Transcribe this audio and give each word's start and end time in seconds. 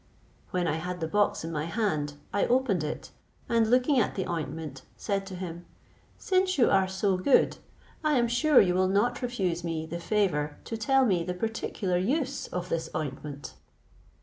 When 0.49 0.67
I 0.67 0.77
had 0.77 0.99
the 0.99 1.07
box 1.07 1.43
in 1.43 1.51
my 1.51 1.65
hand, 1.65 2.13
I 2.33 2.47
opened 2.47 2.83
it, 2.83 3.11
and 3.47 3.69
looking 3.69 3.99
at 3.99 4.15
the 4.15 4.25
ointment, 4.25 4.81
said 4.97 5.27
to 5.27 5.35
him, 5.35 5.67
"Since 6.17 6.57
you 6.57 6.71
are 6.71 6.87
so 6.87 7.17
good, 7.17 7.57
I 8.03 8.13
am 8.17 8.27
sure 8.27 8.59
you 8.59 8.73
will 8.73 8.87
not 8.87 9.21
refuse 9.21 9.63
me 9.63 9.85
the 9.85 9.99
favour 9.99 10.57
to 10.63 10.75
tell 10.75 11.05
me 11.05 11.23
the 11.23 11.35
particular 11.35 11.97
use 11.97 12.47
of 12.47 12.67
this 12.69 12.89
ointment." 12.95 13.53